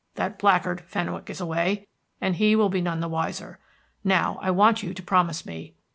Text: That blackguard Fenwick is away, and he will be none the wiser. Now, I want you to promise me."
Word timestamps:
That 0.15 0.39
blackguard 0.39 0.81
Fenwick 0.81 1.29
is 1.29 1.39
away, 1.39 1.85
and 2.19 2.37
he 2.37 2.55
will 2.55 2.69
be 2.69 2.81
none 2.81 3.01
the 3.01 3.07
wiser. 3.07 3.59
Now, 4.03 4.39
I 4.41 4.49
want 4.49 4.81
you 4.81 4.95
to 4.95 5.03
promise 5.03 5.45
me." 5.45 5.75